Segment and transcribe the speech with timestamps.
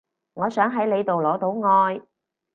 [0.33, 2.01] 我想喺你度攞到愛